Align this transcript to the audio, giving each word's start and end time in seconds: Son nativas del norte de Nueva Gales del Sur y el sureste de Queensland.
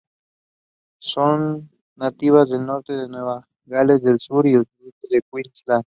Son 0.97 1.69
nativas 1.95 2.49
del 2.49 2.65
norte 2.65 2.91
de 2.91 3.07
Nueva 3.07 3.47
Gales 3.65 4.01
del 4.01 4.17
Sur 4.19 4.47
y 4.47 4.55
el 4.55 4.65
sureste 4.65 5.07
de 5.11 5.21
Queensland. 5.31 5.85